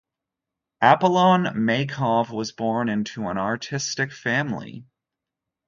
[0.81, 4.87] Apollon Maykov was born into an artistic family.